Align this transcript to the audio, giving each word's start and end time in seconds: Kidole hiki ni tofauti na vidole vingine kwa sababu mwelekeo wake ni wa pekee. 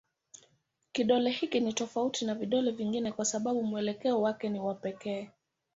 Kidole 0.91 1.29
hiki 1.29 1.59
ni 1.59 1.73
tofauti 1.73 2.25
na 2.25 2.35
vidole 2.35 2.71
vingine 2.71 3.11
kwa 3.11 3.25
sababu 3.25 3.63
mwelekeo 3.63 4.21
wake 4.21 4.49
ni 4.49 4.59
wa 4.59 4.75
pekee. 4.75 5.29